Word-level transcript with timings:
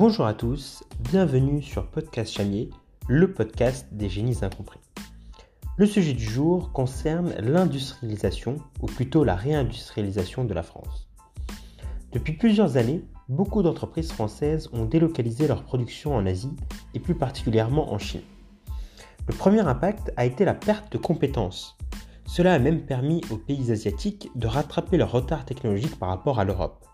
Bonjour 0.00 0.24
à 0.24 0.32
tous, 0.32 0.82
bienvenue 0.98 1.60
sur 1.60 1.86
Podcast 1.86 2.32
Chamier, 2.32 2.70
le 3.06 3.34
podcast 3.34 3.86
des 3.92 4.08
génies 4.08 4.42
incompris. 4.42 4.80
Le 5.76 5.84
sujet 5.84 6.14
du 6.14 6.24
jour 6.24 6.72
concerne 6.72 7.34
l'industrialisation, 7.34 8.56
ou 8.80 8.86
plutôt 8.86 9.24
la 9.24 9.34
réindustrialisation 9.34 10.46
de 10.46 10.54
la 10.54 10.62
France. 10.62 11.06
Depuis 12.12 12.32
plusieurs 12.32 12.78
années, 12.78 13.04
beaucoup 13.28 13.62
d'entreprises 13.62 14.10
françaises 14.10 14.70
ont 14.72 14.86
délocalisé 14.86 15.46
leur 15.46 15.64
production 15.64 16.16
en 16.16 16.24
Asie 16.24 16.56
et 16.94 16.98
plus 16.98 17.14
particulièrement 17.14 17.92
en 17.92 17.98
Chine. 17.98 18.22
Le 19.28 19.34
premier 19.34 19.60
impact 19.60 20.14
a 20.16 20.24
été 20.24 20.46
la 20.46 20.54
perte 20.54 20.90
de 20.90 20.96
compétences. 20.96 21.76
Cela 22.24 22.54
a 22.54 22.58
même 22.58 22.86
permis 22.86 23.20
aux 23.30 23.36
pays 23.36 23.70
asiatiques 23.70 24.30
de 24.34 24.46
rattraper 24.46 24.96
leur 24.96 25.12
retard 25.12 25.44
technologique 25.44 25.98
par 25.98 26.08
rapport 26.08 26.40
à 26.40 26.44
l'Europe. 26.44 26.86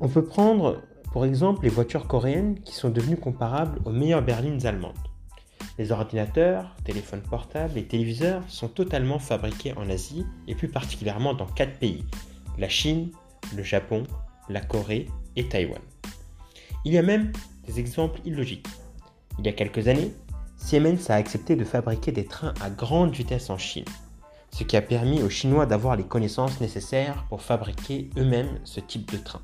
On 0.00 0.08
peut 0.08 0.24
prendre 0.24 0.82
pour 1.14 1.24
exemple 1.24 1.62
les 1.62 1.68
voitures 1.68 2.08
coréennes 2.08 2.58
qui 2.62 2.74
sont 2.74 2.90
devenues 2.90 3.16
comparables 3.16 3.78
aux 3.84 3.92
meilleures 3.92 4.20
berlines 4.20 4.66
allemandes. 4.66 4.98
Les 5.78 5.92
ordinateurs, 5.92 6.74
téléphones 6.82 7.22
portables 7.22 7.78
et 7.78 7.84
téléviseurs 7.84 8.42
sont 8.48 8.66
totalement 8.66 9.20
fabriqués 9.20 9.74
en 9.76 9.88
Asie 9.88 10.26
et 10.48 10.56
plus 10.56 10.66
particulièrement 10.66 11.32
dans 11.32 11.46
quatre 11.46 11.78
pays 11.78 12.04
la 12.58 12.68
Chine, 12.68 13.12
le 13.54 13.62
Japon, 13.62 14.02
la 14.48 14.60
Corée 14.60 15.06
et 15.36 15.46
Taïwan. 15.46 15.80
Il 16.84 16.92
y 16.92 16.98
a 16.98 17.02
même 17.02 17.30
des 17.64 17.78
exemples 17.78 18.20
illogiques. 18.24 18.66
Il 19.38 19.46
y 19.46 19.48
a 19.48 19.52
quelques 19.52 19.86
années, 19.86 20.12
Siemens 20.56 21.10
a 21.10 21.14
accepté 21.14 21.54
de 21.54 21.64
fabriquer 21.64 22.10
des 22.10 22.26
trains 22.26 22.54
à 22.60 22.70
grande 22.70 23.14
vitesse 23.14 23.50
en 23.50 23.58
Chine, 23.58 23.84
ce 24.50 24.64
qui 24.64 24.76
a 24.76 24.82
permis 24.82 25.22
aux 25.22 25.30
Chinois 25.30 25.66
d'avoir 25.66 25.94
les 25.94 26.02
connaissances 26.02 26.60
nécessaires 26.60 27.24
pour 27.28 27.40
fabriquer 27.40 28.10
eux-mêmes 28.16 28.58
ce 28.64 28.80
type 28.80 29.12
de 29.12 29.18
train. 29.18 29.42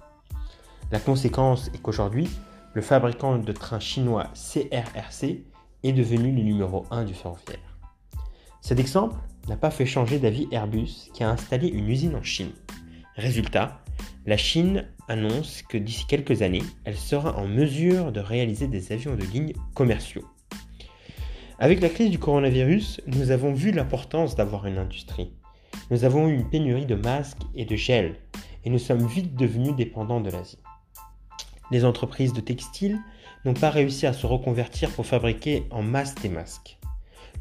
La 0.92 0.98
conséquence 0.98 1.70
est 1.72 1.80
qu'aujourd'hui, 1.80 2.28
le 2.74 2.82
fabricant 2.82 3.38
de 3.38 3.52
trains 3.52 3.78
chinois 3.78 4.26
CRRC 4.34 5.44
est 5.84 5.92
devenu 5.92 6.32
le 6.32 6.42
numéro 6.42 6.84
1 6.90 7.04
du 7.04 7.14
ferroviaire. 7.14 7.78
Cet 8.60 8.80
exemple 8.80 9.16
n'a 9.48 9.56
pas 9.56 9.70
fait 9.70 9.86
changer 9.86 10.18
d'avis 10.18 10.48
Airbus 10.50 11.10
qui 11.14 11.22
a 11.22 11.30
installé 11.30 11.68
une 11.68 11.88
usine 11.88 12.16
en 12.16 12.24
Chine. 12.24 12.50
Résultat, 13.14 13.80
la 14.26 14.36
Chine 14.36 14.88
annonce 15.06 15.62
que 15.62 15.78
d'ici 15.78 16.06
quelques 16.08 16.42
années, 16.42 16.64
elle 16.84 16.96
sera 16.96 17.36
en 17.36 17.46
mesure 17.46 18.10
de 18.10 18.20
réaliser 18.20 18.66
des 18.66 18.90
avions 18.90 19.14
de 19.14 19.24
ligne 19.24 19.52
commerciaux. 19.74 20.24
Avec 21.60 21.80
la 21.80 21.88
crise 21.88 22.10
du 22.10 22.18
coronavirus, 22.18 23.00
nous 23.06 23.30
avons 23.30 23.52
vu 23.52 23.70
l'importance 23.70 24.34
d'avoir 24.34 24.66
une 24.66 24.78
industrie. 24.78 25.34
Nous 25.92 26.02
avons 26.04 26.26
eu 26.26 26.34
une 26.34 26.50
pénurie 26.50 26.86
de 26.86 26.96
masques 26.96 27.42
et 27.54 27.64
de 27.64 27.76
gel, 27.76 28.16
et 28.64 28.70
nous 28.70 28.78
sommes 28.80 29.06
vite 29.06 29.36
devenus 29.36 29.76
dépendants 29.76 30.20
de 30.20 30.30
l'Asie. 30.30 30.58
Les 31.70 31.84
entreprises 31.84 32.32
de 32.32 32.40
textile 32.40 32.98
n'ont 33.44 33.54
pas 33.54 33.70
réussi 33.70 34.06
à 34.06 34.12
se 34.12 34.26
reconvertir 34.26 34.90
pour 34.90 35.06
fabriquer 35.06 35.66
en 35.70 35.82
masse 35.82 36.14
des 36.16 36.28
masques. 36.28 36.78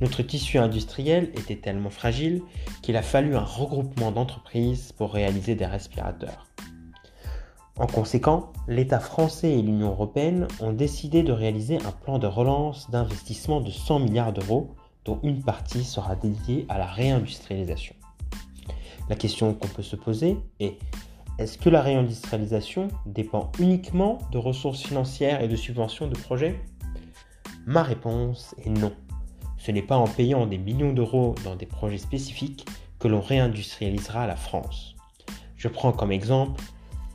Notre 0.01 0.23
tissu 0.23 0.57
industriel 0.57 1.31
était 1.35 1.57
tellement 1.57 1.89
fragile 1.89 2.41
qu'il 2.81 2.95
a 2.95 3.01
fallu 3.01 3.35
un 3.35 3.43
regroupement 3.43 4.11
d'entreprises 4.11 4.93
pour 4.93 5.13
réaliser 5.13 5.55
des 5.55 5.65
respirateurs. 5.65 6.47
En 7.77 7.87
conséquent, 7.87 8.51
l'État 8.67 8.99
français 8.99 9.51
et 9.51 9.61
l'Union 9.61 9.89
européenne 9.89 10.47
ont 10.59 10.73
décidé 10.73 11.23
de 11.23 11.31
réaliser 11.31 11.77
un 11.77 11.91
plan 11.91 12.19
de 12.19 12.27
relance 12.27 12.89
d'investissement 12.91 13.61
de 13.61 13.71
100 13.71 13.99
milliards 13.99 14.33
d'euros 14.33 14.75
dont 15.05 15.19
une 15.23 15.41
partie 15.41 15.83
sera 15.83 16.15
dédiée 16.15 16.65
à 16.69 16.77
la 16.77 16.85
réindustrialisation. 16.85 17.95
La 19.09 19.15
question 19.15 19.53
qu'on 19.53 19.67
peut 19.67 19.81
se 19.81 19.95
poser 19.95 20.37
est 20.59 20.77
est-ce 21.39 21.57
que 21.57 21.69
la 21.69 21.81
réindustrialisation 21.81 22.89
dépend 23.05 23.49
uniquement 23.59 24.17
de 24.33 24.37
ressources 24.37 24.83
financières 24.83 25.41
et 25.41 25.47
de 25.47 25.55
subventions 25.55 26.07
de 26.07 26.15
projets? 26.15 26.59
Ma 27.65 27.81
réponse 27.81 28.53
est 28.65 28.69
non. 28.69 28.91
Ce 29.57 29.71
n'est 29.71 29.81
pas 29.81 29.95
en 29.95 30.07
payant 30.07 30.45
des 30.47 30.57
millions 30.57 30.91
d'euros 30.91 31.35
dans 31.45 31.55
des 31.55 31.65
projets 31.65 31.97
spécifiques 31.97 32.65
que 32.99 33.07
l'on 33.07 33.21
réindustrialisera 33.21 34.27
la 34.27 34.35
France. 34.35 34.95
Je 35.55 35.69
prends 35.69 35.93
comme 35.93 36.11
exemple 36.11 36.61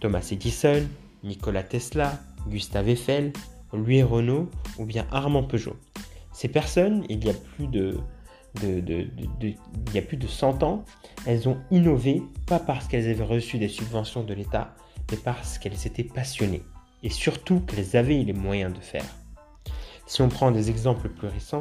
Thomas 0.00 0.26
Edison, 0.32 0.86
Nikola 1.22 1.62
Tesla, 1.62 2.18
Gustave 2.48 2.88
Eiffel, 2.88 3.30
Louis 3.74 4.02
Renault 4.02 4.48
ou 4.78 4.86
bien 4.86 5.06
Armand 5.10 5.42
Peugeot. 5.42 5.76
Ces 6.32 6.48
personnes, 6.48 7.04
il 7.10 7.22
y 7.26 7.28
a 7.28 7.34
plus 7.34 7.66
de 7.66 7.98
il 8.62 9.56
y 9.92 9.98
a 9.98 10.02
plus 10.02 10.16
de 10.16 10.26
100 10.26 10.62
ans, 10.62 10.84
elles 11.26 11.48
ont 11.48 11.58
innové, 11.70 12.22
pas 12.46 12.58
parce 12.58 12.86
qu'elles 12.86 13.10
avaient 13.10 13.24
reçu 13.24 13.58
des 13.58 13.68
subventions 13.68 14.22
de 14.22 14.34
l'État, 14.34 14.74
mais 15.10 15.16
parce 15.16 15.58
qu'elles 15.58 15.86
étaient 15.86 16.04
passionnées, 16.04 16.62
et 17.02 17.10
surtout 17.10 17.60
qu'elles 17.60 17.96
avaient 17.96 18.22
les 18.22 18.32
moyens 18.32 18.72
de 18.72 18.80
faire. 18.80 19.04
Si 20.06 20.22
on 20.22 20.28
prend 20.28 20.50
des 20.50 20.70
exemples 20.70 21.08
plus 21.08 21.28
récents, 21.28 21.60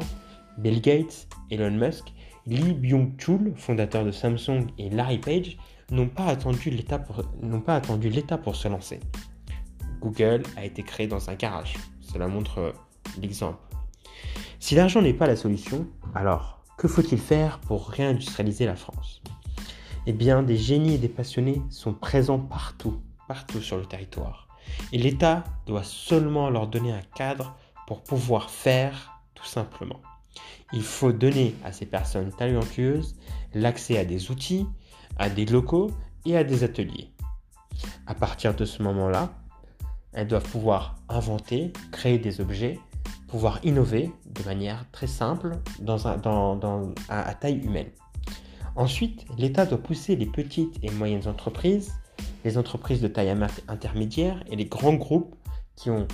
Bill 0.58 0.80
Gates, 0.80 1.26
Elon 1.50 1.72
Musk, 1.72 2.12
Lee 2.46 2.74
Byung-chul, 2.74 3.54
fondateur 3.56 4.04
de 4.04 4.10
Samsung, 4.10 4.66
et 4.78 4.90
Larry 4.90 5.18
Page 5.18 5.56
n'ont 5.90 6.08
pas 6.08 6.26
attendu 6.26 6.70
l'État 6.70 6.98
pour, 6.98 7.22
pour 8.42 8.56
se 8.56 8.68
lancer. 8.68 9.00
Google 10.00 10.42
a 10.56 10.64
été 10.64 10.82
créé 10.82 11.06
dans 11.06 11.30
un 11.30 11.34
garage. 11.34 11.74
Cela 12.00 12.28
montre 12.28 12.74
l'exemple. 13.20 13.58
Si 14.60 14.74
l'argent 14.74 15.02
n'est 15.02 15.14
pas 15.14 15.26
la 15.26 15.36
solution, 15.36 15.86
alors 16.14 16.63
que 16.84 16.88
faut-il 16.88 17.18
faire 17.18 17.60
pour 17.60 17.88
réindustrialiser 17.88 18.66
la 18.66 18.76
France? 18.76 19.22
Eh 20.06 20.12
bien, 20.12 20.42
des 20.42 20.58
génies 20.58 20.96
et 20.96 20.98
des 20.98 21.08
passionnés 21.08 21.62
sont 21.70 21.94
présents 21.94 22.38
partout, 22.38 23.00
partout 23.26 23.62
sur 23.62 23.78
le 23.78 23.86
territoire. 23.86 24.48
Et 24.92 24.98
l'État 24.98 25.44
doit 25.64 25.82
seulement 25.82 26.50
leur 26.50 26.66
donner 26.66 26.92
un 26.92 27.00
cadre 27.14 27.56
pour 27.86 28.02
pouvoir 28.02 28.50
faire 28.50 29.18
tout 29.34 29.46
simplement. 29.46 29.98
Il 30.74 30.82
faut 30.82 31.12
donner 31.12 31.54
à 31.64 31.72
ces 31.72 31.86
personnes 31.86 32.30
talentueuses 32.32 33.16
l'accès 33.54 33.96
à 33.96 34.04
des 34.04 34.30
outils, 34.30 34.66
à 35.16 35.30
des 35.30 35.46
locaux 35.46 35.90
et 36.26 36.36
à 36.36 36.44
des 36.44 36.64
ateliers. 36.64 37.08
À 38.06 38.14
partir 38.14 38.54
de 38.54 38.66
ce 38.66 38.82
moment-là, 38.82 39.32
elles 40.12 40.28
doivent 40.28 40.50
pouvoir 40.50 40.96
inventer, 41.08 41.72
créer 41.92 42.18
des 42.18 42.42
objets 42.42 42.78
pouvoir 43.34 43.58
innover 43.64 44.12
de 44.26 44.44
manière 44.44 44.88
très 44.92 45.08
simple 45.08 45.56
dans 45.80 46.06
un, 46.06 46.18
dans, 46.18 46.94
à, 47.08 47.34
taille 47.34 47.58
humaine. 47.58 47.88
Ensuite, 48.76 49.24
l'État 49.36 49.66
doit 49.66 49.82
pousser 49.82 50.14
les 50.14 50.26
petites 50.26 50.76
et 50.84 50.90
moyennes 50.92 51.26
entreprises, 51.26 51.94
les 52.44 52.58
entreprises 52.58 53.00
de 53.00 53.08
taille 53.08 53.36
intermédiaire 53.66 54.40
et 54.48 54.54
les 54.54 54.66
grands 54.66 54.94
groupes 54.94 55.34
qui 55.74 55.90
ont 55.90 56.06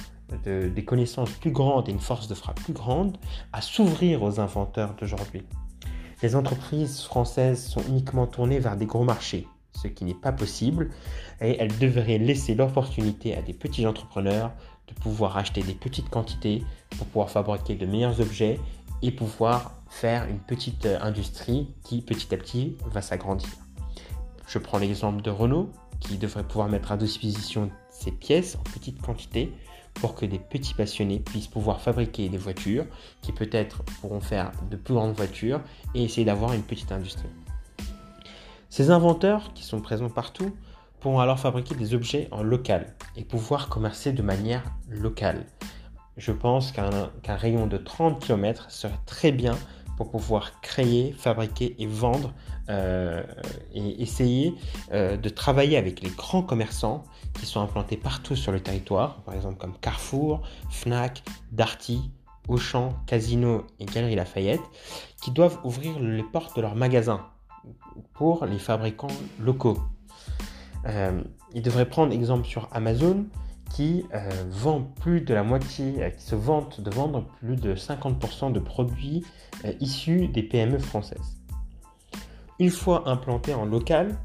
des 0.46 0.84
connaissances 0.86 1.32
plus 1.32 1.50
grandes 1.50 1.90
et 1.90 1.92
une 1.92 2.00
force 2.00 2.26
de 2.26 2.34
frappe 2.34 2.58
plus 2.58 2.72
grande 2.72 3.18
à 3.52 3.60
s'ouvrir 3.60 4.22
aux 4.22 4.40
inventeurs 4.40 4.94
d'aujourd'hui. 4.94 5.42
Les 6.22 6.34
entreprises 6.34 7.02
françaises 7.02 7.62
sont 7.62 7.82
uniquement 7.86 8.28
tournées 8.28 8.60
vers 8.60 8.78
des 8.78 8.86
gros 8.86 9.04
marchés, 9.04 9.46
ce 9.74 9.88
qui 9.88 10.06
n'est 10.06 10.14
pas 10.14 10.32
possible, 10.32 10.88
et 11.42 11.58
elles 11.60 11.76
devraient 11.76 12.16
laisser 12.16 12.54
l'opportunité 12.54 13.36
à 13.36 13.42
des 13.42 13.52
petits 13.52 13.86
entrepreneurs 13.86 14.52
de 14.88 14.94
pouvoir 14.94 15.36
acheter 15.36 15.62
des 15.62 15.74
petites 15.74 16.08
quantités 16.08 16.64
pour 17.00 17.06
pouvoir 17.06 17.30
fabriquer 17.30 17.76
de 17.76 17.86
meilleurs 17.86 18.20
objets 18.20 18.60
et 19.00 19.10
pouvoir 19.10 19.72
faire 19.88 20.28
une 20.28 20.38
petite 20.38 20.84
euh, 20.84 20.98
industrie 21.00 21.74
qui 21.82 22.02
petit 22.02 22.34
à 22.34 22.36
petit 22.36 22.76
va 22.92 23.00
s'agrandir. 23.00 23.48
Je 24.46 24.58
prends 24.58 24.76
l'exemple 24.76 25.22
de 25.22 25.30
Renault 25.30 25.70
qui 25.98 26.18
devrait 26.18 26.44
pouvoir 26.44 26.68
mettre 26.68 26.92
à 26.92 26.98
disposition 26.98 27.70
ses 27.88 28.12
pièces 28.12 28.56
en 28.56 28.62
petite 28.64 29.00
quantité 29.00 29.50
pour 29.94 30.14
que 30.14 30.26
des 30.26 30.38
petits 30.38 30.74
passionnés 30.74 31.20
puissent 31.20 31.48
pouvoir 31.48 31.80
fabriquer 31.80 32.28
des 32.28 32.36
voitures 32.36 32.84
qui 33.22 33.32
peut-être 33.32 33.82
pourront 34.00 34.20
faire 34.20 34.52
de 34.70 34.76
plus 34.76 34.92
grandes 34.92 35.16
voitures 35.16 35.62
et 35.94 36.04
essayer 36.04 36.26
d'avoir 36.26 36.52
une 36.52 36.62
petite 36.62 36.92
industrie. 36.92 37.30
Ces 38.68 38.90
inventeurs 38.90 39.54
qui 39.54 39.64
sont 39.64 39.80
présents 39.80 40.10
partout 40.10 40.54
pourront 41.00 41.20
alors 41.20 41.40
fabriquer 41.40 41.74
des 41.74 41.94
objets 41.94 42.28
en 42.30 42.42
local 42.42 42.94
et 43.16 43.24
pouvoir 43.24 43.70
commercer 43.70 44.12
de 44.12 44.22
manière 44.22 44.62
locale. 44.90 45.46
Je 46.20 46.32
pense 46.32 46.70
qu'un 46.70 47.10
rayon 47.26 47.66
de 47.66 47.78
30 47.78 48.20
km 48.20 48.70
serait 48.70 49.00
très 49.06 49.32
bien 49.32 49.56
pour 49.96 50.10
pouvoir 50.10 50.60
créer, 50.60 51.12
fabriquer 51.12 51.74
et 51.78 51.86
vendre 51.86 52.34
euh, 52.68 53.22
et 53.72 54.02
essayer 54.02 54.54
euh, 54.92 55.16
de 55.16 55.28
travailler 55.30 55.78
avec 55.78 56.02
les 56.02 56.10
grands 56.10 56.42
commerçants 56.42 57.04
qui 57.38 57.46
sont 57.46 57.62
implantés 57.62 57.96
partout 57.96 58.36
sur 58.36 58.52
le 58.52 58.60
territoire, 58.60 59.22
par 59.22 59.34
exemple 59.34 59.56
comme 59.56 59.72
Carrefour, 59.78 60.42
Fnac, 60.68 61.22
Darty, 61.52 62.10
Auchan, 62.48 62.92
Casino 63.06 63.66
et 63.78 63.86
Galerie 63.86 64.14
Lafayette, 64.14 64.60
qui 65.22 65.30
doivent 65.30 65.58
ouvrir 65.64 65.98
les 66.00 66.22
portes 66.22 66.54
de 66.54 66.60
leurs 66.60 66.76
magasins 66.76 67.26
pour 68.12 68.44
les 68.44 68.58
fabricants 68.58 69.08
locaux. 69.38 69.78
Euh, 70.86 71.22
il 71.54 71.62
devrait 71.62 71.88
prendre 71.88 72.12
exemple 72.12 72.46
sur 72.46 72.68
Amazon 72.72 73.24
qui 73.70 74.04
euh, 74.14 74.28
vend 74.50 74.82
plus 75.00 75.20
de 75.20 75.32
la 75.32 75.42
moitié, 75.42 76.02
euh, 76.02 76.10
qui 76.10 76.24
se 76.24 76.34
vante 76.34 76.80
de 76.80 76.90
vendre 76.90 77.24
plus 77.38 77.56
de 77.56 77.74
50% 77.74 78.52
de 78.52 78.60
produits 78.60 79.24
issus 79.80 80.28
des 80.28 80.42
PME 80.42 80.78
françaises. 80.78 81.36
Une 82.58 82.70
fois 82.70 83.08
implanté 83.08 83.54
en 83.54 83.64
local, 83.64 84.16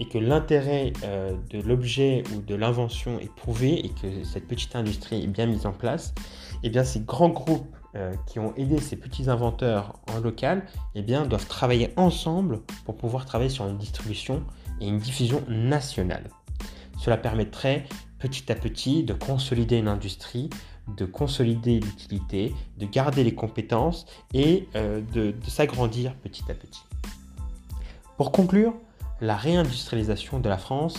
et 0.00 0.06
que 0.06 0.18
l'intérêt 0.18 0.92
euh, 1.04 1.36
de 1.50 1.60
l'objet 1.60 2.24
ou 2.34 2.40
de 2.40 2.54
l'invention 2.54 3.20
est 3.20 3.32
prouvé 3.32 3.84
et 3.84 3.90
que 3.90 4.24
cette 4.24 4.48
petite 4.48 4.74
industrie 4.74 5.22
est 5.22 5.26
bien 5.26 5.46
mise 5.46 5.66
en 5.66 5.72
place, 5.72 6.14
eh 6.62 6.70
bien 6.70 6.84
ces 6.84 7.00
grands 7.00 7.28
groupes 7.28 7.76
euh, 7.94 8.14
qui 8.26 8.38
ont 8.38 8.54
aidé 8.56 8.78
ces 8.78 8.96
petits 8.96 9.28
inventeurs 9.28 10.00
en 10.10 10.18
local 10.20 10.64
eh 10.94 11.02
bien, 11.02 11.26
doivent 11.26 11.46
travailler 11.46 11.92
ensemble 11.96 12.60
pour 12.86 12.96
pouvoir 12.96 13.26
travailler 13.26 13.50
sur 13.50 13.68
une 13.68 13.76
distribution 13.76 14.42
et 14.80 14.88
une 14.88 14.98
diffusion 14.98 15.42
nationale. 15.48 16.24
Cela 16.98 17.18
permettrait 17.18 17.84
petit 18.20 18.52
à 18.52 18.54
petit 18.54 19.02
de 19.02 19.14
consolider 19.14 19.78
une 19.78 19.88
industrie, 19.88 20.50
de 20.86 21.04
consolider 21.04 21.80
l'utilité, 21.80 22.54
de 22.78 22.86
garder 22.86 23.24
les 23.24 23.34
compétences 23.34 24.06
et 24.34 24.68
euh, 24.76 25.00
de, 25.12 25.34
s'agrandir 25.48 26.14
petit 26.16 26.44
à 26.48 26.54
petit. 26.54 26.82
Pour 28.16 28.30
conclure, 28.30 28.74
la 29.20 29.36
réindustrialisation 29.36 30.38
de 30.38 30.48
la 30.48 30.58
France 30.58 30.96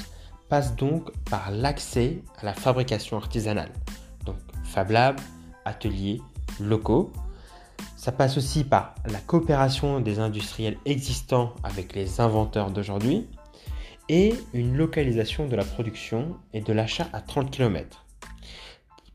passe 0.49 0.75
donc 0.75 1.11
par 1.29 1.51
l'accès 1.51 2.21
à 2.41 2.45
la 2.45 2.53
fabrication 2.53 3.17
artisanale, 3.17 3.71
donc 4.25 4.35
Fab 4.63 4.91
Lab, 4.91 5.19
ateliers, 5.63 6.21
locaux. 6.59 7.11
Ça 7.95 8.11
passe 8.11 8.37
aussi 8.37 8.63
par 8.63 8.95
la 9.05 9.19
coopération 9.19 9.99
des 9.99 10.19
industriels 10.19 10.77
existants 10.85 11.53
avec 11.63 11.93
les 11.93 12.19
inventeurs 12.19 12.71
d'aujourd'hui 12.71 13.27
et 14.11 14.33
une 14.53 14.75
localisation 14.75 15.47
de 15.47 15.55
la 15.55 15.63
production 15.63 16.35
et 16.53 16.59
de 16.59 16.73
l'achat 16.73 17.07
à 17.13 17.21
30 17.21 17.49
km. 17.49 18.05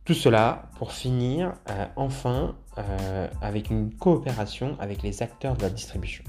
Tout 0.07 0.15
cela 0.15 0.71
pour 0.79 0.93
finir 0.93 1.53
euh, 1.69 1.85
enfin 1.97 2.57
euh, 2.79 3.29
avec 3.43 3.69
une 3.69 3.93
coopération 3.93 4.75
avec 4.81 5.03
les 5.03 5.23
acteurs 5.23 5.55
de 5.55 5.63
la 5.63 5.69
distribution. 5.69 6.25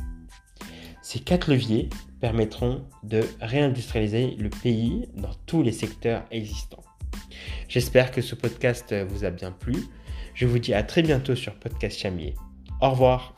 Ces 1.01 1.19
quatre 1.19 1.49
leviers 1.49 1.87
permettront 2.19 2.83
de 3.03 3.23
réindustrialiser 3.39 4.35
le 4.37 4.49
pays 4.49 5.07
dans 5.15 5.33
tous 5.45 5.63
les 5.63 5.71
secteurs 5.71 6.25
existants. 6.29 6.83
J'espère 7.69 8.11
que 8.11 8.21
ce 8.21 8.35
podcast 8.35 8.93
vous 9.07 9.23
a 9.23 9.29
bien 9.29 9.53
plu. 9.53 9.77
Je 10.33 10.45
vous 10.45 10.59
dis 10.59 10.73
à 10.73 10.83
très 10.83 11.03
bientôt 11.03 11.35
sur 11.35 11.53
Podcast 11.55 11.97
Chamier. 11.97 12.35
Au 12.81 12.89
revoir. 12.89 13.36